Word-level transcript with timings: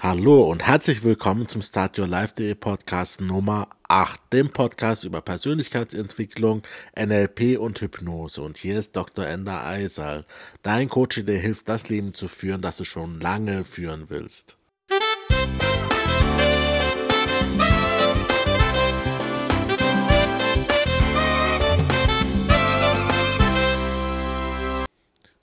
Hallo 0.00 0.48
und 0.48 0.64
herzlich 0.64 1.02
willkommen 1.02 1.48
zum 1.48 1.60
Start 1.60 1.98
Your 1.98 2.06
Life.de 2.06 2.54
Podcast 2.54 3.20
Nummer 3.20 3.66
8, 3.88 4.32
dem 4.32 4.50
Podcast 4.50 5.02
über 5.02 5.20
Persönlichkeitsentwicklung, 5.20 6.62
NLP 6.96 7.58
und 7.58 7.80
Hypnose. 7.80 8.40
Und 8.40 8.58
hier 8.58 8.78
ist 8.78 8.94
Dr. 8.94 9.26
Ender 9.26 9.66
Eisal, 9.66 10.24
dein 10.62 10.88
Coach, 10.88 11.24
der 11.24 11.40
hilft, 11.40 11.68
das 11.68 11.88
Leben 11.88 12.14
zu 12.14 12.28
führen, 12.28 12.62
das 12.62 12.76
du 12.76 12.84
schon 12.84 13.18
lange 13.18 13.64
führen 13.64 14.04
willst. 14.08 14.56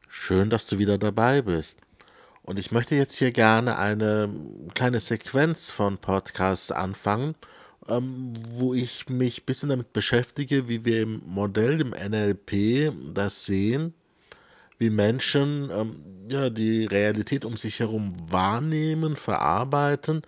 Schön, 0.07 0.49
dass 0.49 0.65
du 0.65 0.79
wieder 0.79 0.97
dabei 0.97 1.41
bist. 1.41 1.84
Und 2.45 2.59
ich 2.59 2.71
möchte 2.71 2.93
jetzt 2.95 3.17
hier 3.17 3.31
gerne 3.31 3.79
eine 3.79 4.29
kleine 4.75 4.99
Sequenz 4.99 5.71
von 5.71 5.97
Podcasts 5.97 6.71
anfangen, 6.71 7.33
ähm, 7.89 8.33
wo 8.51 8.75
ich 8.75 9.09
mich 9.09 9.41
ein 9.41 9.45
bisschen 9.45 9.69
damit 9.69 9.93
beschäftige, 9.93 10.67
wie 10.69 10.85
wir 10.85 11.01
im 11.01 11.23
Modell, 11.25 11.81
im 11.81 11.89
NLP, 11.89 12.93
das 13.15 13.45
sehen, 13.45 13.95
wie 14.77 14.91
Menschen 14.91 15.71
ähm, 15.71 16.03
ja, 16.27 16.51
die 16.51 16.85
Realität 16.85 17.45
um 17.45 17.57
sich 17.57 17.79
herum 17.79 18.13
wahrnehmen, 18.29 19.15
verarbeiten 19.15 20.21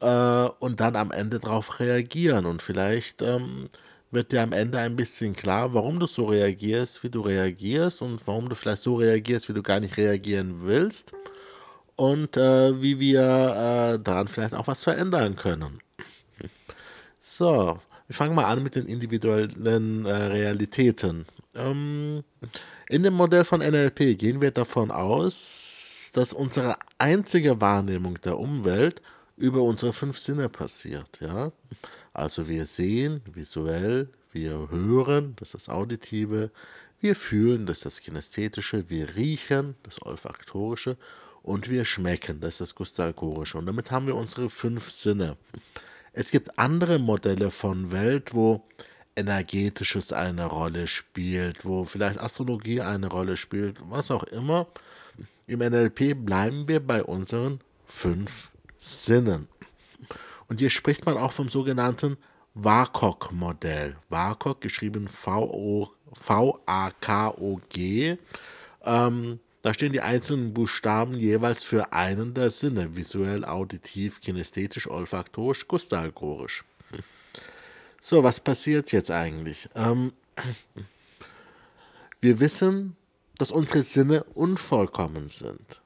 äh, 0.00 0.48
und 0.60 0.80
dann 0.80 0.94
am 0.94 1.10
Ende 1.10 1.40
darauf 1.40 1.80
reagieren. 1.80 2.46
Und 2.46 2.62
vielleicht 2.62 3.22
ähm, 3.22 3.68
wird 4.12 4.30
dir 4.30 4.42
am 4.42 4.52
Ende 4.52 4.78
ein 4.78 4.94
bisschen 4.94 5.34
klar, 5.34 5.74
warum 5.74 5.98
du 5.98 6.06
so 6.06 6.26
reagierst, 6.26 7.02
wie 7.02 7.10
du 7.10 7.22
reagierst 7.22 8.02
und 8.02 8.24
warum 8.28 8.48
du 8.48 8.54
vielleicht 8.54 8.82
so 8.82 8.94
reagierst, 8.94 9.48
wie 9.48 9.54
du 9.54 9.64
gar 9.64 9.80
nicht 9.80 9.96
reagieren 9.96 10.60
willst 10.62 11.12
und 11.96 12.36
äh, 12.36 12.80
wie 12.80 13.00
wir 13.00 13.20
äh, 13.20 13.98
daran 13.98 14.28
vielleicht 14.28 14.54
auch 14.54 14.66
was 14.66 14.84
verändern 14.84 15.36
können. 15.36 15.80
So, 17.18 17.80
wir 18.06 18.14
fangen 18.14 18.34
mal 18.34 18.44
an 18.44 18.62
mit 18.62 18.76
den 18.76 18.86
individuellen 18.86 20.04
äh, 20.04 20.12
Realitäten. 20.12 21.26
Ähm, 21.54 22.22
in 22.88 23.02
dem 23.02 23.14
Modell 23.14 23.44
von 23.44 23.60
NLP 23.60 24.16
gehen 24.16 24.40
wir 24.40 24.52
davon 24.52 24.90
aus, 24.90 26.10
dass 26.12 26.32
unsere 26.32 26.76
einzige 26.98 27.60
Wahrnehmung 27.60 28.20
der 28.20 28.38
Umwelt 28.38 29.02
über 29.36 29.62
unsere 29.62 29.92
fünf 29.92 30.18
Sinne 30.18 30.48
passiert. 30.48 31.18
Ja? 31.20 31.50
Also 32.12 32.48
wir 32.48 32.66
sehen 32.66 33.22
visuell, 33.32 34.08
wir 34.32 34.68
hören, 34.70 35.34
das 35.36 35.48
ist 35.48 35.66
das 35.66 35.68
Auditive, 35.68 36.50
wir 37.00 37.16
fühlen, 37.16 37.66
das 37.66 37.78
ist 37.78 37.86
das 37.86 38.00
Kinästhetische, 38.00 38.88
wir 38.88 39.16
riechen, 39.16 39.74
das 39.82 40.00
Olfaktorische 40.02 40.96
und 41.46 41.70
wir 41.70 41.84
schmecken, 41.84 42.40
das 42.40 42.54
ist 42.54 42.60
das 42.60 42.74
Gustalkorische. 42.74 43.56
Und 43.56 43.66
damit 43.66 43.92
haben 43.92 44.08
wir 44.08 44.16
unsere 44.16 44.50
fünf 44.50 44.90
Sinne. 44.90 45.36
Es 46.12 46.32
gibt 46.32 46.58
andere 46.58 46.98
Modelle 46.98 47.52
von 47.52 47.92
Welt, 47.92 48.34
wo 48.34 48.66
Energetisches 49.14 50.12
eine 50.12 50.46
Rolle 50.46 50.88
spielt, 50.88 51.64
wo 51.64 51.84
vielleicht 51.84 52.18
Astrologie 52.18 52.80
eine 52.80 53.06
Rolle 53.06 53.36
spielt, 53.36 53.78
was 53.88 54.10
auch 54.10 54.24
immer. 54.24 54.66
Im 55.46 55.60
NLP 55.60 56.16
bleiben 56.16 56.66
wir 56.66 56.84
bei 56.84 57.04
unseren 57.04 57.60
fünf 57.86 58.50
Sinnen. 58.76 59.46
Und 60.48 60.58
hier 60.58 60.70
spricht 60.70 61.06
man 61.06 61.16
auch 61.16 61.30
vom 61.30 61.48
sogenannten 61.48 62.16
WAKOG-Modell. 62.54 63.96
WAKOG 64.08 64.60
geschrieben 64.60 65.06
V-A-K-O-G. 65.06 65.76
Ähm, 68.84 69.38
da 69.66 69.74
stehen 69.74 69.92
die 69.92 70.00
einzelnen 70.00 70.54
Buchstaben 70.54 71.14
jeweils 71.18 71.64
für 71.64 71.92
einen 71.92 72.34
der 72.34 72.50
Sinne, 72.50 72.94
visuell, 72.94 73.44
auditiv, 73.44 74.20
kinästhetisch, 74.20 74.86
olfaktorisch, 74.88 75.66
gustalkorisch. 75.66 76.62
So, 78.00 78.22
was 78.22 78.38
passiert 78.38 78.92
jetzt 78.92 79.10
eigentlich? 79.10 79.68
Ähm, 79.74 80.12
wir 82.20 82.38
wissen, 82.38 82.94
dass 83.38 83.50
unsere 83.50 83.82
Sinne 83.82 84.22
unvollkommen 84.34 85.28
sind. 85.28 85.80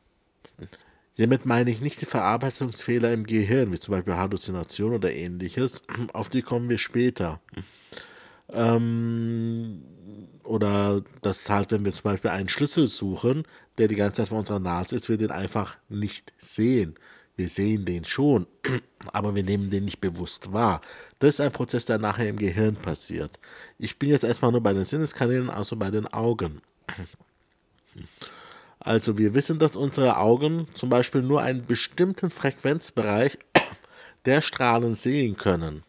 Hiermit 1.14 1.46
meine 1.46 1.70
ich 1.70 1.80
nicht 1.80 2.02
die 2.02 2.06
Verarbeitungsfehler 2.06 3.14
im 3.14 3.24
Gehirn, 3.24 3.72
wie 3.72 3.80
zum 3.80 3.92
Beispiel 3.92 4.16
Halluzination 4.16 4.92
oder 4.92 5.10
ähnliches. 5.10 5.84
Auf 6.12 6.28
die 6.28 6.42
kommen 6.42 6.68
wir 6.68 6.76
später. 6.76 7.40
Ähm, 8.52 9.82
oder 10.44 11.02
das 11.22 11.48
halt, 11.48 11.70
wenn 11.70 11.84
wir 11.84 11.94
zum 11.94 12.04
Beispiel 12.04 12.30
einen 12.30 12.48
Schlüssel 12.48 12.86
suchen, 12.86 13.44
der 13.78 13.88
die 13.88 13.94
ganze 13.94 14.22
Zeit 14.22 14.28
vor 14.30 14.40
unserer 14.40 14.58
Nase 14.58 14.96
ist, 14.96 15.08
wir 15.08 15.16
den 15.16 15.30
einfach 15.30 15.78
nicht 15.88 16.32
sehen. 16.38 16.96
Wir 17.36 17.48
sehen 17.48 17.84
den 17.84 18.04
schon, 18.04 18.46
aber 19.12 19.34
wir 19.34 19.42
nehmen 19.44 19.70
den 19.70 19.84
nicht 19.84 20.00
bewusst 20.00 20.52
wahr. 20.52 20.80
Das 21.20 21.30
ist 21.30 21.40
ein 21.40 21.52
Prozess, 21.52 21.84
der 21.84 21.98
nachher 21.98 22.28
im 22.28 22.36
Gehirn 22.36 22.76
passiert. 22.76 23.38
Ich 23.78 23.98
bin 23.98 24.10
jetzt 24.10 24.24
erstmal 24.24 24.52
nur 24.52 24.62
bei 24.62 24.72
den 24.72 24.84
Sinneskanälen, 24.84 25.50
also 25.50 25.76
bei 25.76 25.90
den 25.90 26.06
Augen. 26.06 26.60
Also 28.82 29.18
wir 29.18 29.34
wissen, 29.34 29.58
dass 29.58 29.76
unsere 29.76 30.16
Augen 30.16 30.66
zum 30.72 30.88
Beispiel 30.88 31.20
nur 31.20 31.42
einen 31.42 31.66
bestimmten 31.66 32.30
Frequenzbereich 32.30 33.38
der 34.24 34.40
Strahlen 34.40 34.94
sehen 34.94 35.36
können. 35.36 35.82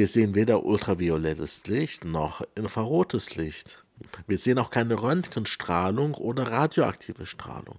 Wir 0.00 0.08
sehen 0.08 0.34
weder 0.34 0.64
ultraviolettes 0.64 1.66
Licht 1.66 2.06
noch 2.06 2.40
infrarotes 2.54 3.36
Licht. 3.36 3.84
Wir 4.26 4.38
sehen 4.38 4.58
auch 4.58 4.70
keine 4.70 5.02
Röntgenstrahlung 5.02 6.14
oder 6.14 6.44
radioaktive 6.50 7.26
Strahlung. 7.26 7.76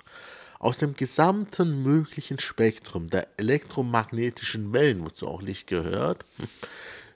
Aus 0.60 0.78
dem 0.78 0.94
gesamten 0.94 1.82
möglichen 1.82 2.38
Spektrum 2.38 3.10
der 3.10 3.28
elektromagnetischen 3.38 4.72
Wellen, 4.72 5.04
wozu 5.04 5.28
auch 5.28 5.42
Licht 5.42 5.66
gehört, 5.66 6.24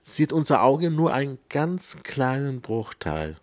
sieht 0.02 0.34
unser 0.34 0.64
Auge 0.64 0.90
nur 0.90 1.14
einen 1.14 1.38
ganz 1.50 1.98
kleinen 2.02 2.62
Bruchteil. 2.62 3.38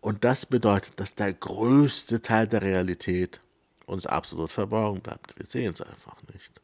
Und 0.00 0.22
das 0.22 0.46
bedeutet, 0.46 1.00
dass 1.00 1.16
der 1.16 1.32
größte 1.32 2.22
Teil 2.22 2.46
der 2.46 2.62
Realität 2.62 3.40
uns 3.86 4.06
absolut 4.06 4.52
verborgen 4.52 5.00
bleibt. 5.00 5.36
Wir 5.36 5.46
sehen 5.46 5.72
es 5.74 5.80
einfach 5.80 6.18
nicht. 6.32 6.60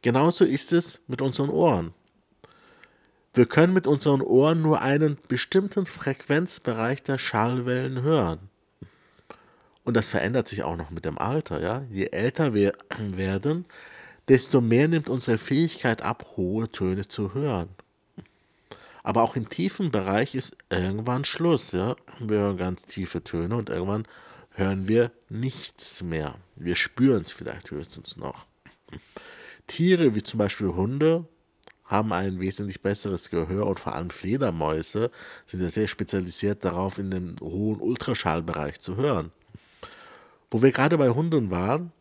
Genauso 0.00 0.46
ist 0.46 0.72
es 0.72 1.00
mit 1.06 1.20
unseren 1.20 1.50
Ohren. 1.50 1.92
Wir 3.32 3.46
können 3.46 3.72
mit 3.72 3.86
unseren 3.86 4.22
Ohren 4.22 4.60
nur 4.60 4.80
einen 4.80 5.16
bestimmten 5.28 5.86
Frequenzbereich 5.86 7.02
der 7.04 7.18
Schallwellen 7.18 8.02
hören. 8.02 8.50
Und 9.84 9.96
das 9.96 10.08
verändert 10.08 10.48
sich 10.48 10.64
auch 10.64 10.76
noch 10.76 10.90
mit 10.90 11.04
dem 11.04 11.16
Alter. 11.18 11.60
Ja? 11.60 11.84
Je 11.90 12.06
älter 12.06 12.54
wir 12.54 12.74
werden, 12.98 13.66
desto 14.28 14.60
mehr 14.60 14.88
nimmt 14.88 15.08
unsere 15.08 15.38
Fähigkeit 15.38 16.02
ab, 16.02 16.32
hohe 16.36 16.70
Töne 16.70 17.06
zu 17.06 17.32
hören. 17.34 17.68
Aber 19.02 19.22
auch 19.22 19.36
im 19.36 19.48
tiefen 19.48 19.90
Bereich 19.90 20.34
ist 20.34 20.56
irgendwann 20.68 21.24
Schluss. 21.24 21.72
Ja? 21.72 21.96
Wir 22.18 22.38
hören 22.38 22.56
ganz 22.56 22.84
tiefe 22.84 23.22
Töne 23.22 23.56
und 23.56 23.70
irgendwann 23.70 24.06
hören 24.50 24.88
wir 24.88 25.12
nichts 25.28 26.02
mehr. 26.02 26.34
Wir 26.56 26.74
spüren 26.74 27.22
es 27.22 27.30
vielleicht 27.30 27.70
höchstens 27.70 28.16
noch. 28.16 28.46
Tiere 29.68 30.16
wie 30.16 30.22
zum 30.22 30.38
Beispiel 30.38 30.68
Hunde 30.68 31.26
haben 31.90 32.12
ein 32.12 32.40
wesentlich 32.40 32.80
besseres 32.80 33.30
Gehör 33.30 33.66
und 33.66 33.80
vor 33.80 33.94
allem 33.94 34.10
Fledermäuse 34.10 35.10
sind 35.44 35.60
ja 35.60 35.68
sehr 35.68 35.88
spezialisiert 35.88 36.64
darauf, 36.64 36.98
in 36.98 37.10
den 37.10 37.36
hohen 37.40 37.80
Ultraschallbereich 37.80 38.78
zu 38.78 38.96
hören. 38.96 39.32
Wo 40.50 40.62
wir 40.62 40.70
gerade 40.70 40.96
bei 40.98 41.10
Hunden 41.10 41.50
waren, 41.50 41.92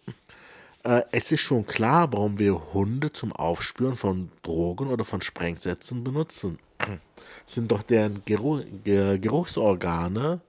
äh, 0.83 1.01
es 1.11 1.31
ist 1.31 1.41
schon 1.41 1.65
klar, 1.65 2.13
warum 2.13 2.37
wir 2.37 2.73
Hunde 2.73 3.11
zum 3.11 3.33
Aufspüren 3.33 3.95
von 3.95 4.29
Drogen 4.43 4.87
oder 4.87 5.03
von 5.03 5.21
Sprengsätzen 5.21 6.03
benutzen. 6.03 6.59
sind 7.45 7.71
doch 7.71 7.81
deren 7.81 8.23
Geruch, 8.25 8.61
Geruchsorgane 8.83 10.41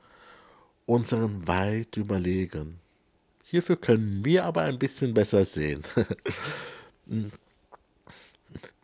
unseren 0.87 1.47
weit 1.47 1.97
überlegen. 1.97 2.79
Hierfür 3.45 3.77
können 3.77 4.25
wir 4.25 4.45
aber 4.45 4.63
ein 4.63 4.79
bisschen 4.79 5.15
besser 5.15 5.45
sehen. 5.45 5.83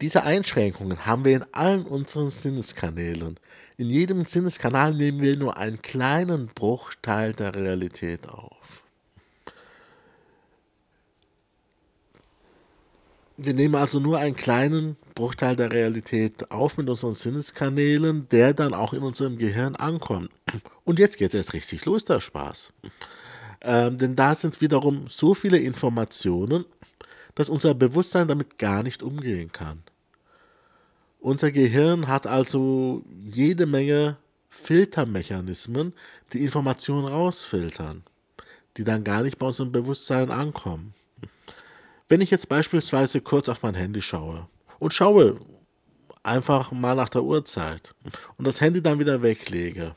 Diese 0.00 0.22
Einschränkungen 0.22 1.06
haben 1.06 1.24
wir 1.24 1.36
in 1.36 1.44
allen 1.52 1.86
unseren 1.86 2.30
Sinneskanälen. 2.30 3.38
In 3.76 3.90
jedem 3.90 4.24
Sinneskanal 4.24 4.94
nehmen 4.94 5.20
wir 5.20 5.36
nur 5.36 5.56
einen 5.56 5.82
kleinen 5.82 6.48
Bruchteil 6.48 7.32
der 7.32 7.54
Realität 7.54 8.28
auf. 8.28 8.84
Wir 13.38 13.52
nehmen 13.52 13.74
also 13.74 14.00
nur 14.00 14.18
einen 14.18 14.34
kleinen 14.34 14.96
Bruchteil 15.14 15.56
der 15.56 15.70
Realität 15.70 16.50
auf 16.50 16.78
mit 16.78 16.88
unseren 16.88 17.12
Sinneskanälen, 17.12 18.28
der 18.30 18.54
dann 18.54 18.72
auch 18.72 18.94
in 18.94 19.02
unserem 19.02 19.36
Gehirn 19.36 19.76
ankommt. 19.76 20.30
Und 20.84 20.98
jetzt 20.98 21.18
geht 21.18 21.28
es 21.28 21.34
erst 21.34 21.52
richtig 21.52 21.84
los, 21.84 22.04
der 22.04 22.20
Spaß. 22.20 22.72
Ähm, 23.60 23.98
denn 23.98 24.16
da 24.16 24.34
sind 24.34 24.60
wiederum 24.62 25.08
so 25.08 25.34
viele 25.34 25.58
Informationen, 25.58 26.64
dass 27.36 27.48
unser 27.48 27.74
Bewusstsein 27.74 28.26
damit 28.26 28.58
gar 28.58 28.82
nicht 28.82 29.04
umgehen 29.04 29.52
kann. 29.52 29.82
Unser 31.20 31.52
Gehirn 31.52 32.08
hat 32.08 32.26
also 32.26 33.04
jede 33.20 33.66
Menge 33.66 34.16
Filtermechanismen, 34.48 35.92
die 36.32 36.42
Informationen 36.42 37.06
rausfiltern, 37.06 38.02
die 38.76 38.84
dann 38.84 39.04
gar 39.04 39.22
nicht 39.22 39.38
bei 39.38 39.46
unserem 39.46 39.70
Bewusstsein 39.70 40.30
ankommen. 40.30 40.94
Wenn 42.08 42.20
ich 42.20 42.30
jetzt 42.30 42.48
beispielsweise 42.48 43.20
kurz 43.20 43.48
auf 43.48 43.62
mein 43.62 43.74
Handy 43.74 44.00
schaue 44.00 44.46
und 44.78 44.94
schaue 44.94 45.40
einfach 46.22 46.72
mal 46.72 46.94
nach 46.94 47.08
der 47.08 47.22
Uhrzeit 47.22 47.94
und 48.38 48.46
das 48.46 48.60
Handy 48.60 48.80
dann 48.80 48.98
wieder 48.98 49.22
weglege 49.22 49.94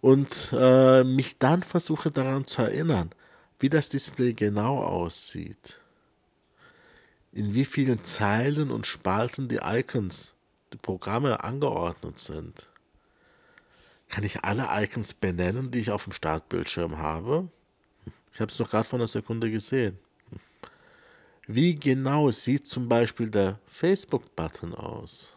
und 0.00 0.52
äh, 0.52 1.04
mich 1.04 1.38
dann 1.38 1.62
versuche 1.62 2.10
daran 2.10 2.44
zu 2.44 2.62
erinnern, 2.62 3.10
wie 3.60 3.68
das 3.68 3.88
Display 3.88 4.32
genau 4.32 4.78
aussieht, 4.78 5.80
in 7.32 7.54
wie 7.54 7.64
vielen 7.64 8.04
Zeilen 8.04 8.70
und 8.70 8.86
Spalten 8.86 9.48
die 9.48 9.60
Icons, 9.62 10.34
die 10.72 10.78
Programme 10.78 11.44
angeordnet 11.44 12.18
sind. 12.18 12.68
Kann 14.08 14.24
ich 14.24 14.44
alle 14.44 14.68
Icons 14.82 15.12
benennen, 15.12 15.70
die 15.70 15.80
ich 15.80 15.90
auf 15.90 16.04
dem 16.04 16.12
Startbildschirm 16.12 16.98
habe? 16.98 17.48
Ich 18.32 18.40
habe 18.40 18.50
es 18.50 18.56
doch 18.56 18.70
gerade 18.70 18.88
vor 18.88 18.98
einer 18.98 19.08
Sekunde 19.08 19.50
gesehen. 19.50 19.98
Wie 21.46 21.74
genau 21.74 22.30
sieht 22.30 22.66
zum 22.66 22.88
Beispiel 22.88 23.30
der 23.30 23.58
Facebook-Button 23.66 24.74
aus? 24.74 25.34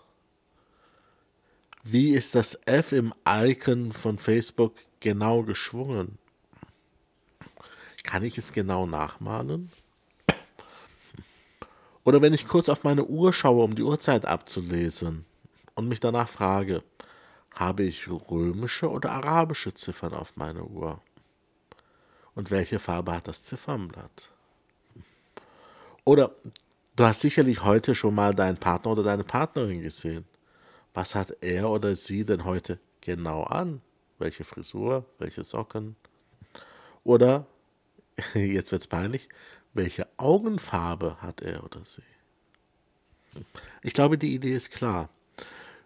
Wie 1.84 2.12
ist 2.12 2.36
das 2.36 2.60
F 2.66 2.92
im 2.92 3.14
Icon 3.28 3.92
von 3.92 4.18
Facebook 4.18 4.76
genau 5.00 5.44
geschwungen? 5.44 6.18
Kann 8.04 8.24
ich 8.24 8.38
es 8.38 8.52
genau 8.54 8.86
nachmalen? 8.86 9.72
Oder 12.04 12.22
wenn 12.22 12.34
ich 12.34 12.48
kurz 12.48 12.70
auf 12.70 12.84
meine 12.84 13.06
Uhr 13.06 13.32
schaue, 13.34 13.64
um 13.64 13.76
die 13.76 13.84
Uhrzeit 13.84 14.26
abzulesen 14.26 15.26
und 15.76 15.88
mich 15.88 16.00
danach 16.00 16.30
frage, 16.30 16.84
habe 17.54 17.84
ich 17.84 18.08
römische 18.10 18.90
oder 18.90 19.12
arabische 19.12 19.74
Ziffern 19.74 20.14
auf 20.14 20.36
meiner 20.36 20.66
Uhr? 20.66 21.02
Und 22.34 22.50
welche 22.50 22.80
Farbe 22.80 23.14
hat 23.14 23.28
das 23.28 23.44
Ziffernblatt? 23.44 24.32
Oder 26.06 26.32
du 26.96 27.04
hast 27.04 27.22
sicherlich 27.22 27.64
heute 27.64 27.94
schon 27.94 28.16
mal 28.16 28.34
deinen 28.34 28.58
Partner 28.58 28.92
oder 28.92 29.04
deine 29.04 29.24
Partnerin 29.24 29.82
gesehen. 29.82 30.26
Was 30.94 31.14
hat 31.14 31.38
er 31.42 31.70
oder 31.70 31.96
sie 31.96 32.26
denn 32.26 32.46
heute 32.46 32.80
genau 33.02 33.44
an? 33.44 33.82
Welche 34.18 34.44
Frisur, 34.44 35.06
welche 35.20 35.44
Socken? 35.44 35.96
Oder, 37.04 37.46
jetzt 38.34 38.72
wird's 38.72 38.88
peinlich, 38.88 39.30
welche 39.74 40.08
Augenfarbe 40.18 41.18
hat 41.22 41.42
er 41.42 41.64
oder 41.64 41.84
sie? 41.86 42.04
Ich 43.82 43.94
glaube, 43.94 44.18
die 44.18 44.34
Idee 44.34 44.56
ist 44.56 44.72
klar. 44.72 45.10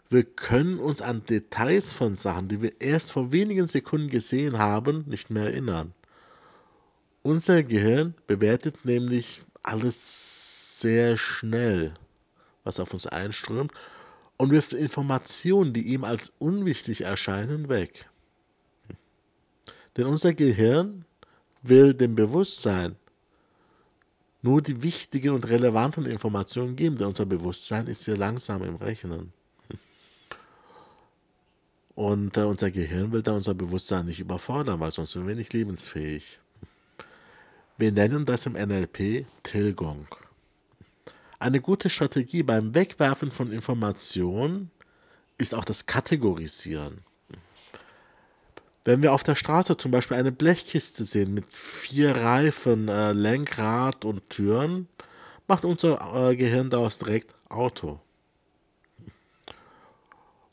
Wir 0.09 0.23
können 0.23 0.79
uns 0.79 1.01
an 1.01 1.25
Details 1.25 1.91
von 1.91 2.15
Sachen, 2.15 2.47
die 2.47 2.61
wir 2.61 2.79
erst 2.79 3.11
vor 3.11 3.31
wenigen 3.31 3.67
Sekunden 3.67 4.09
gesehen 4.09 4.57
haben, 4.57 5.03
nicht 5.07 5.29
mehr 5.29 5.45
erinnern. 5.45 5.93
Unser 7.23 7.63
Gehirn 7.63 8.13
bewertet 8.27 8.85
nämlich 8.85 9.43
alles 9.63 10.79
sehr 10.79 11.17
schnell, 11.17 11.95
was 12.63 12.79
auf 12.79 12.93
uns 12.93 13.07
einströmt, 13.07 13.71
und 14.37 14.51
wirft 14.51 14.73
Informationen, 14.73 15.73
die 15.73 15.87
ihm 15.93 16.03
als 16.03 16.33
unwichtig 16.39 17.01
erscheinen, 17.01 17.69
weg. 17.69 18.09
Denn 19.97 20.05
unser 20.05 20.33
Gehirn 20.33 21.05
will 21.63 21.93
dem 21.93 22.15
Bewusstsein 22.15 22.95
nur 24.45 24.61
die 24.61 24.83
wichtigen 24.83 25.31
und 25.31 25.49
relevanten 25.49 26.05
Informationen 26.05 26.75
geben, 26.75 26.97
denn 26.97 27.07
unser 27.07 27.25
Bewusstsein 27.25 27.87
ist 27.87 28.03
sehr 28.03 28.15
langsam 28.15 28.63
im 28.63 28.75
Rechnen. 28.75 29.33
Und 31.95 32.37
äh, 32.37 32.41
unser 32.41 32.69
Gehirn 32.69 33.11
will 33.11 33.23
da 33.23 33.33
unser 33.33 33.55
Bewusstsein 33.55 34.05
nicht 34.05 34.19
überfordern, 34.19 34.79
weil 34.79 34.91
sonst 34.91 35.13
sind 35.13 35.25
wir 35.25 35.33
nicht 35.33 35.53
lebensfähig. 35.53 36.39
Wir 37.77 37.91
nennen 37.91 38.25
das 38.25 38.45
im 38.45 38.53
NLP 38.53 39.25
Tilgung. 39.41 40.07
Eine 41.39 41.59
gute 41.59 41.89
Strategie 41.89 42.43
beim 42.43 42.75
Wegwerfen 42.75 43.31
von 43.31 43.51
Informationen 43.51 44.69
ist 45.39 45.55
auch 45.55 45.65
das 45.65 45.87
Kategorisieren. 45.87 46.99
Wenn 48.85 49.01
wir 49.01 49.13
auf 49.13 49.23
der 49.23 49.33
Straße 49.33 49.77
zum 49.77 49.89
Beispiel 49.89 50.15
eine 50.15 50.31
Blechkiste 50.31 51.05
sehen 51.05 51.33
mit 51.33 51.51
vier 51.51 52.15
Reifen, 52.15 52.87
äh, 52.87 53.13
Lenkrad 53.13 54.05
und 54.05 54.29
Türen, 54.29 54.87
macht 55.47 55.65
unser 55.65 56.29
äh, 56.29 56.35
Gehirn 56.35 56.69
daraus 56.69 56.99
direkt 56.99 57.33
Auto. 57.49 57.99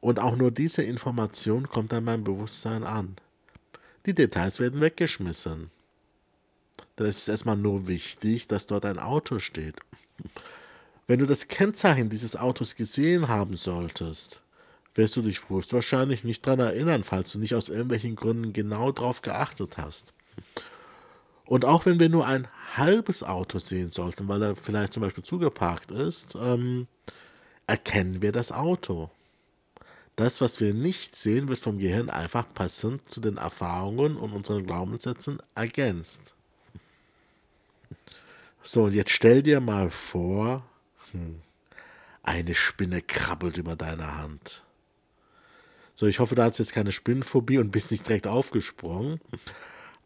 Und 0.01 0.19
auch 0.19 0.35
nur 0.35 0.51
diese 0.51 0.83
Information 0.83 1.69
kommt 1.69 1.93
an 1.93 2.05
meinem 2.05 2.25
Bewusstsein 2.25 2.85
an. 2.85 3.17
Die 4.07 4.15
Details 4.15 4.61
werden 4.61 4.81
weggeschmissen. 4.81 5.71
Dann 6.97 7.07
ist 7.07 7.19
es 7.19 7.29
erstmal 7.29 7.57
nur 7.57 7.87
wichtig, 7.87 8.49
dass 8.49 8.67
dort 8.67 8.87
ein 8.87 8.99
Auto 8.99 9.41
steht. 9.41 9.77
Wenn 11.07 11.19
du 11.19 11.27
das 11.27 11.49
Kennzeichen 11.49 12.09
dieses 12.09 12.37
Autos 12.37 12.77
gesehen 12.77 13.29
haben 13.29 13.59
solltest, 13.59 14.41
wirst 14.95 15.17
du 15.17 15.23
dich 15.23 15.41
wahrscheinlich 15.51 16.25
nicht 16.25 16.47
daran 16.47 16.61
erinnern, 16.61 17.05
falls 17.05 17.33
du 17.33 17.39
nicht 17.39 17.55
aus 17.55 17.69
irgendwelchen 17.69 18.17
Gründen 18.17 18.53
genau 18.53 18.93
darauf 18.93 19.23
geachtet 19.23 19.79
hast. 19.79 20.13
Und 21.45 21.65
auch 21.65 21.87
wenn 21.87 22.01
wir 22.01 22.09
nur 22.09 22.27
ein 22.27 22.49
halbes 22.77 23.23
Auto 23.23 23.59
sehen 23.59 23.89
sollten, 23.89 24.29
weil 24.29 24.43
er 24.43 24.57
vielleicht 24.57 24.93
zum 24.95 25.03
Beispiel 25.03 25.25
zugeparkt 25.25 25.91
ist, 25.91 26.35
ähm, 26.35 26.87
erkennen 27.67 28.23
wir 28.23 28.33
das 28.33 28.53
Auto. 28.53 29.11
Das, 30.17 30.41
was 30.41 30.61
wir 30.61 30.75
nicht 30.75 31.17
sehen, 31.17 31.49
wird 31.49 31.59
vom 31.59 31.79
Gehirn 31.79 32.11
einfach 32.11 32.47
passend 32.53 33.09
zu 33.09 33.21
den 33.21 33.39
Erfahrungen 33.39 34.17
und 34.17 34.33
unseren 34.33 34.67
Glaubenssätzen 34.67 35.39
ergänzt. 35.55 36.21
So, 38.63 38.85
und 38.85 38.93
jetzt 38.93 39.11
stell 39.11 39.43
dir 39.43 39.61
mal 39.61 39.91
vor, 39.91 40.65
hm, 41.11 41.41
eine 42.23 42.55
Spinne 42.55 43.03
krabbelt 43.03 43.57
über 43.57 43.75
deine 43.75 44.17
Hand. 44.19 44.63
So, 45.95 46.07
ich 46.07 46.19
hoffe, 46.19 46.35
du 46.35 46.43
hast 46.43 46.59
jetzt 46.59 46.73
keine 46.73 46.93
Spinnenphobie 46.93 47.59
und 47.59 47.71
bist 47.71 47.91
nicht 47.91 48.09
direkt 48.09 48.27
aufgesprungen. 48.27 49.21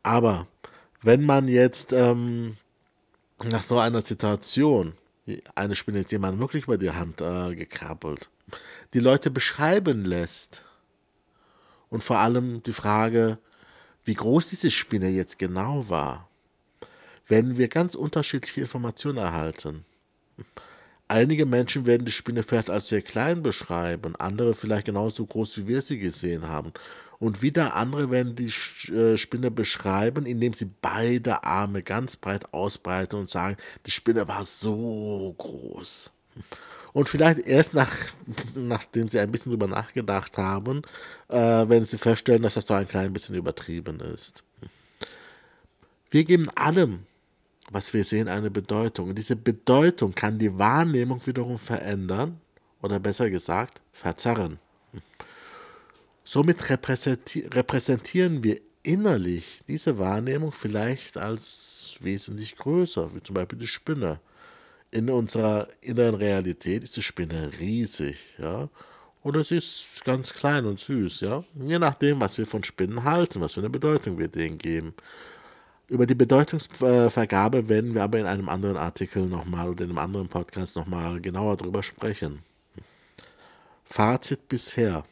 Aber 0.02 0.46
wenn 1.02 1.24
man 1.24 1.48
jetzt 1.48 1.92
ähm, 1.92 2.56
nach 3.42 3.62
so 3.62 3.78
einer 3.78 4.00
Situation, 4.00 4.94
eine 5.54 5.74
Spinne 5.74 6.00
ist 6.00 6.12
jemand 6.12 6.38
wirklich 6.38 6.64
über 6.64 6.78
die 6.78 6.90
Hand 6.90 7.20
äh, 7.20 7.54
gekrabbelt, 7.54 8.28
die 8.94 9.00
Leute 9.00 9.30
beschreiben 9.30 10.04
lässt 10.04 10.64
und 11.88 12.02
vor 12.02 12.18
allem 12.18 12.62
die 12.62 12.72
Frage, 12.72 13.38
wie 14.04 14.14
groß 14.14 14.50
diese 14.50 14.70
Spinne 14.70 15.08
jetzt 15.08 15.38
genau 15.38 15.88
war, 15.88 16.28
werden 17.26 17.56
wir 17.58 17.68
ganz 17.68 17.94
unterschiedliche 17.94 18.60
Informationen 18.60 19.18
erhalten. 19.18 19.84
Einige 21.08 21.46
Menschen 21.46 21.86
werden 21.86 22.04
die 22.04 22.12
Spinne 22.12 22.42
vielleicht 22.42 22.68
als 22.68 22.88
sehr 22.88 23.02
klein 23.02 23.42
beschreiben, 23.42 24.16
andere 24.16 24.54
vielleicht 24.54 24.86
genauso 24.86 25.24
groß, 25.24 25.56
wie 25.58 25.68
wir 25.68 25.82
sie 25.82 25.98
gesehen 25.98 26.48
haben. 26.48 26.72
Und 27.18 27.42
wieder 27.42 27.74
andere 27.76 28.10
werden 28.10 28.36
die 28.36 28.52
äh, 28.92 29.16
Spinne 29.16 29.50
beschreiben, 29.50 30.26
indem 30.26 30.52
sie 30.52 30.68
beide 30.82 31.44
Arme 31.44 31.82
ganz 31.82 32.16
breit 32.16 32.52
ausbreiten 32.52 33.18
und 33.18 33.30
sagen, 33.30 33.56
die 33.86 33.90
Spinne 33.90 34.28
war 34.28 34.44
so 34.44 35.34
groß. 35.38 36.10
Und 36.92 37.08
vielleicht 37.08 37.40
erst 37.40 37.74
nach, 37.74 37.92
nachdem 38.54 39.08
sie 39.08 39.20
ein 39.20 39.30
bisschen 39.30 39.52
drüber 39.52 39.68
nachgedacht 39.68 40.36
haben, 40.38 40.82
äh, 41.28 41.36
werden 41.36 41.84
sie 41.84 41.98
feststellen, 41.98 42.42
dass 42.42 42.54
das 42.54 42.66
doch 42.66 42.76
ein 42.76 42.88
klein 42.88 43.12
bisschen 43.12 43.36
übertrieben 43.36 44.00
ist. 44.00 44.42
Wir 46.10 46.24
geben 46.24 46.48
allem 46.54 47.06
was 47.70 47.92
wir 47.92 48.04
sehen, 48.04 48.28
eine 48.28 48.50
Bedeutung. 48.50 49.08
Und 49.10 49.18
diese 49.18 49.36
Bedeutung 49.36 50.14
kann 50.14 50.38
die 50.38 50.56
Wahrnehmung 50.56 51.24
wiederum 51.26 51.58
verändern 51.58 52.40
oder 52.82 53.00
besser 53.00 53.30
gesagt 53.30 53.80
verzerren. 53.92 54.58
Somit 56.24 56.68
repräsentieren 56.70 58.42
wir 58.42 58.60
innerlich 58.82 59.60
diese 59.68 59.98
Wahrnehmung 59.98 60.52
vielleicht 60.52 61.16
als 61.16 61.96
wesentlich 62.00 62.56
größer, 62.56 63.14
wie 63.14 63.22
zum 63.22 63.34
Beispiel 63.34 63.58
die 63.58 63.66
Spinne. 63.66 64.20
In 64.90 65.10
unserer 65.10 65.68
inneren 65.80 66.14
Realität 66.14 66.84
ist 66.84 66.96
die 66.96 67.02
Spinne 67.02 67.50
riesig, 67.58 68.18
ja, 68.38 68.68
oder 69.22 69.42
sie 69.42 69.56
ist 69.56 69.86
ganz 70.04 70.32
klein 70.32 70.64
und 70.66 70.78
süß, 70.78 71.20
ja, 71.20 71.42
je 71.60 71.78
nachdem, 71.80 72.20
was 72.20 72.38
wir 72.38 72.46
von 72.46 72.62
Spinnen 72.62 73.02
halten, 73.02 73.40
was 73.40 73.54
für 73.54 73.60
eine 73.60 73.70
Bedeutung 73.70 74.18
wir 74.18 74.28
denen 74.28 74.58
geben. 74.58 74.94
Über 75.88 76.06
die 76.06 76.16
Bedeutungsvergabe 76.16 77.68
werden 77.68 77.94
wir 77.94 78.02
aber 78.02 78.18
in 78.18 78.26
einem 78.26 78.48
anderen 78.48 78.76
Artikel 78.76 79.26
nochmal 79.26 79.68
oder 79.68 79.84
in 79.84 79.90
einem 79.90 79.98
anderen 79.98 80.28
Podcast 80.28 80.74
nochmal 80.74 81.20
genauer 81.20 81.56
drüber 81.56 81.84
sprechen. 81.84 82.40
Fazit 83.84 84.48
bisher. 84.48 85.04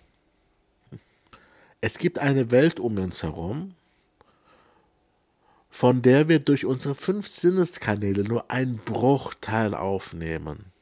Es 1.81 1.99
gibt 1.99 2.19
eine 2.19 2.51
Welt 2.51 2.81
um 2.81 2.99
uns 2.99 3.23
herum, 3.23 3.75
von 5.71 6.03
der 6.03 6.29
wir 6.29 6.41
durch 6.41 6.65
unsere 6.65 6.97
fünf 6.97 7.29
Sinneskanäle 7.29 8.25
nur 8.25 8.51
einen 8.51 8.79
Bruchteil 8.79 9.75
aufnehmen. 9.75 10.74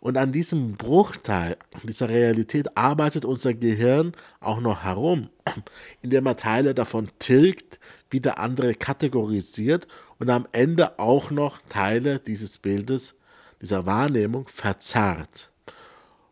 Und 0.00 0.16
an 0.16 0.32
diesem 0.32 0.76
Bruchteil 0.76 1.58
dieser 1.82 2.08
Realität 2.08 2.74
arbeitet 2.76 3.26
unser 3.26 3.52
Gehirn 3.52 4.12
auch 4.40 4.60
noch 4.60 4.82
herum, 4.82 5.28
indem 6.02 6.26
er 6.26 6.36
Teile 6.36 6.74
davon 6.74 7.10
tilgt, 7.18 7.78
wieder 8.08 8.38
andere 8.38 8.74
kategorisiert 8.74 9.86
und 10.18 10.30
am 10.30 10.48
Ende 10.52 10.98
auch 10.98 11.30
noch 11.30 11.60
Teile 11.68 12.18
dieses 12.18 12.56
Bildes, 12.58 13.14
dieser 13.60 13.84
Wahrnehmung 13.84 14.48
verzerrt. 14.48 15.50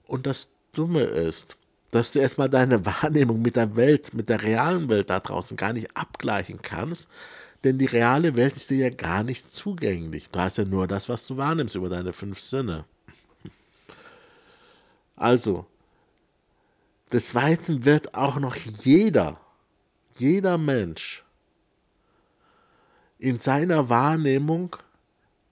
Und 0.06 0.26
das 0.26 0.48
Dumme 0.72 1.02
ist, 1.02 1.56
dass 1.90 2.12
du 2.12 2.20
erstmal 2.20 2.48
deine 2.48 2.84
Wahrnehmung 2.87 3.42
mit 3.42 3.56
der 3.56 3.76
Welt, 3.76 4.14
mit 4.14 4.30
der 4.30 4.42
realen 4.42 4.88
Welt 4.88 5.10
da 5.10 5.20
draußen 5.20 5.58
gar 5.58 5.75
nicht 5.75 5.94
abgleichen 5.94 6.60
kannst, 6.62 7.06
denn 7.64 7.76
die 7.76 7.87
reale 7.87 8.34
Welt 8.34 8.56
ist 8.56 8.70
dir 8.70 8.78
ja 8.78 8.90
gar 8.90 9.22
nicht 9.22 9.52
zugänglich. 9.52 10.30
Du 10.30 10.38
hast 10.38 10.56
ja 10.56 10.64
nur 10.64 10.87
das, 10.87 11.08
was 11.08 11.26
du 11.26 11.37
wahrnimmst 11.37 11.75
über 11.75 11.88
deine 11.88 12.12
fünf 12.12 12.40
Sinne. 12.40 12.84
Also, 15.18 15.66
des 17.12 17.34
Weiteren 17.34 17.84
wird 17.84 18.14
auch 18.14 18.37
noch 18.37 18.54
jeder, 18.56 19.40
jeder 20.16 20.58
Mensch 20.58 21.25
in 23.18 23.38
seiner 23.38 23.88
Wahrnehmung, 23.88 24.76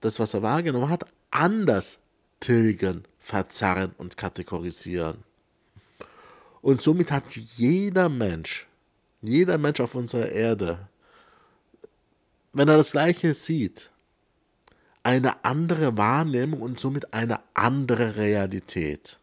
das, 0.01 0.21
was 0.21 0.35
er 0.35 0.43
wahrgenommen 0.43 0.89
hat, 0.89 1.05
anders 1.31 1.99
tilgen, 2.39 3.05
verzerren 3.19 3.93
und 3.99 4.17
kategorisieren. 4.17 5.25
Und 6.63 6.81
somit 6.81 7.11
hat 7.11 7.35
jeder 7.35 8.09
Mensch, 8.09 8.67
jeder 9.23 9.59
Mensch 9.59 9.81
auf 9.81 9.95
unserer 9.95 10.29
Erde, 10.29 10.89
wenn 12.53 12.69
er 12.69 12.77
das 12.77 12.93
Gleiche 12.93 13.35
sieht, 13.35 13.91
eine 15.03 15.45
andere 15.45 15.97
Wahrnehmung 15.97 16.63
und 16.63 16.81
somit 16.81 17.13
eine 17.15 17.41
andere 17.55 18.17
Realität. 18.17 19.19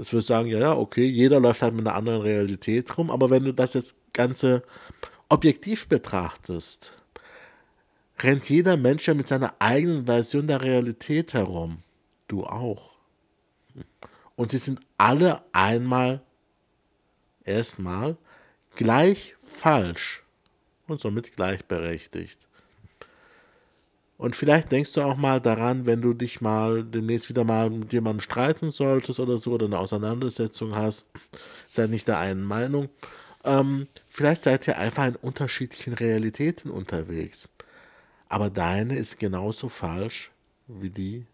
Das 0.00 0.14
würde 0.14 0.26
sagen, 0.26 0.48
ja, 0.48 0.58
ja, 0.58 0.72
okay, 0.74 1.04
jeder 1.04 1.40
läuft 1.40 1.60
halt 1.60 1.74
mit 1.74 1.86
einer 1.86 1.94
anderen 1.94 2.22
Realität 2.22 2.96
rum, 2.96 3.10
aber 3.10 3.28
wenn 3.28 3.44
du 3.44 3.52
das 3.52 3.74
jetzt 3.74 3.96
Ganze 4.14 4.62
objektiv 5.28 5.88
betrachtest, 5.88 6.94
rennt 8.18 8.48
jeder 8.48 8.78
Mensch 8.78 9.08
ja 9.08 9.12
mit 9.12 9.28
seiner 9.28 9.52
eigenen 9.58 10.06
Version 10.06 10.46
der 10.46 10.62
Realität 10.62 11.34
herum. 11.34 11.82
Du 12.28 12.44
auch. 12.44 12.92
Und 14.36 14.50
sie 14.50 14.56
sind 14.56 14.80
alle 14.96 15.42
einmal, 15.52 16.22
erstmal, 17.44 18.16
gleich 18.76 19.36
falsch 19.42 20.22
und 20.86 20.98
somit 20.98 21.36
gleichberechtigt. 21.36 22.48
Und 24.20 24.36
vielleicht 24.36 24.70
denkst 24.70 24.92
du 24.92 25.00
auch 25.00 25.16
mal 25.16 25.40
daran, 25.40 25.86
wenn 25.86 26.02
du 26.02 26.12
dich 26.12 26.42
mal 26.42 26.84
demnächst 26.84 27.30
wieder 27.30 27.42
mal 27.42 27.70
mit 27.70 27.90
jemandem 27.94 28.20
streiten 28.20 28.70
solltest 28.70 29.18
oder 29.18 29.38
so 29.38 29.52
oder 29.52 29.64
eine 29.64 29.78
Auseinandersetzung 29.78 30.76
hast, 30.76 31.06
sei 31.70 31.86
nicht 31.86 32.06
der 32.06 32.18
einen 32.18 32.44
Meinung. 32.44 32.90
Ähm, 33.44 33.86
vielleicht 34.08 34.42
seid 34.42 34.68
ihr 34.68 34.76
einfach 34.76 35.06
in 35.06 35.16
unterschiedlichen 35.16 35.94
Realitäten 35.94 36.70
unterwegs. 36.70 37.48
Aber 38.28 38.50
deine 38.50 38.98
ist 38.98 39.18
genauso 39.18 39.70
falsch 39.70 40.30
wie 40.68 40.90
die 40.90 41.24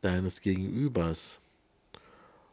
deines 0.00 0.40
Gegenübers. 0.40 1.40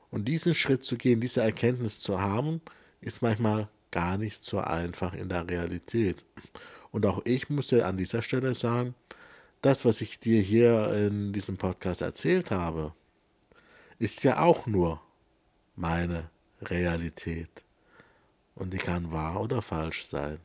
Und 0.10 0.26
diesen 0.26 0.56
Schritt 0.56 0.84
zu 0.84 0.98
gehen, 0.98 1.22
diese 1.22 1.44
Erkenntnis 1.44 2.00
zu 2.00 2.20
haben, 2.20 2.62
ist 3.00 3.22
manchmal 3.22 3.70
gar 3.92 4.18
nicht 4.18 4.44
so 4.44 4.58
einfach 4.58 5.14
in 5.14 5.30
der 5.30 5.48
Realität. 5.48 6.26
Und 6.92 7.06
auch 7.06 7.22
ich 7.26 7.52
muss 7.52 7.70
ja 7.70 7.86
an 7.86 7.98
dieser 7.98 8.24
Stelle 8.24 8.56
sagen, 8.56 8.96
das, 9.62 9.86
was 9.86 10.02
ich 10.02 10.20
dir 10.20 10.42
hier 10.42 10.94
in 10.94 11.34
diesem 11.34 11.58
Podcast 11.58 12.02
erzählt 12.02 12.52
habe, 12.52 12.94
ist 14.00 14.24
ja 14.24 14.40
auch 14.40 14.66
nur 14.66 15.02
meine 15.76 16.30
Realität. 16.62 17.50
Und 18.56 18.74
die 18.74 18.78
kann 18.78 19.12
wahr 19.12 19.42
oder 19.42 19.62
falsch 19.62 20.06
sein. 20.06 20.40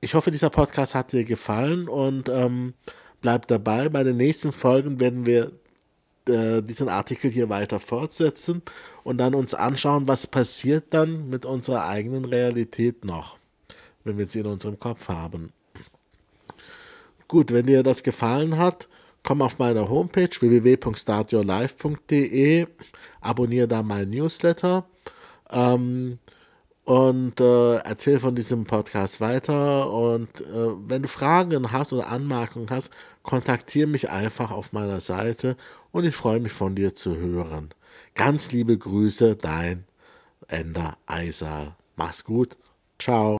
Ich 0.00 0.14
hoffe, 0.14 0.30
dieser 0.30 0.50
Podcast 0.50 0.94
hat 0.94 1.12
dir 1.12 1.24
gefallen 1.24 1.88
und 1.88 2.28
ähm, 2.28 2.74
bleib 3.20 3.46
dabei. 3.48 3.88
Bei 3.88 4.02
den 4.02 4.16
nächsten 4.16 4.52
Folgen 4.52 4.98
werden 4.98 5.26
wir 5.26 5.52
äh, 6.26 6.62
diesen 6.62 6.88
Artikel 6.88 7.30
hier 7.30 7.48
weiter 7.48 7.80
fortsetzen 7.80 8.62
und 9.04 9.18
dann 9.18 9.34
uns 9.34 9.52
anschauen, 9.52 10.08
was 10.08 10.26
passiert 10.26 10.94
dann 10.94 11.28
mit 11.28 11.44
unserer 11.44 11.86
eigenen 11.86 12.24
Realität 12.24 13.04
noch, 13.04 13.36
wenn 14.04 14.16
wir 14.16 14.26
sie 14.26 14.40
in 14.40 14.46
unserem 14.46 14.78
Kopf 14.78 15.08
haben. 15.08 15.52
Gut, 17.30 17.50
wenn 17.52 17.66
dir 17.66 17.82
das 17.84 18.02
gefallen 18.02 18.58
hat, 18.58 18.88
komm 19.22 19.40
auf 19.40 19.60
meine 19.60 19.88
Homepage 19.88 20.28
www.startyourlife.de, 20.40 22.66
abonniere 23.20 23.68
da 23.68 23.84
mein 23.84 24.10
Newsletter 24.10 24.84
ähm, 25.48 26.18
und 26.82 27.40
äh, 27.40 27.76
erzähl 27.76 28.18
von 28.18 28.34
diesem 28.34 28.64
Podcast 28.64 29.20
weiter. 29.20 29.92
Und 29.92 30.40
äh, 30.40 30.72
wenn 30.88 31.02
du 31.02 31.08
Fragen 31.08 31.70
hast 31.70 31.92
oder 31.92 32.08
Anmerkungen 32.08 32.68
hast, 32.68 32.90
kontaktiere 33.22 33.86
mich 33.86 34.10
einfach 34.10 34.50
auf 34.50 34.72
meiner 34.72 34.98
Seite 34.98 35.56
und 35.92 36.04
ich 36.04 36.16
freue 36.16 36.40
mich 36.40 36.52
von 36.52 36.74
dir 36.74 36.96
zu 36.96 37.16
hören. 37.16 37.70
Ganz 38.16 38.50
liebe 38.50 38.76
Grüße, 38.76 39.36
dein 39.36 39.84
Ender 40.48 40.96
Eisal. 41.06 41.76
Mach's 41.94 42.24
gut. 42.24 42.56
Ciao. 42.98 43.36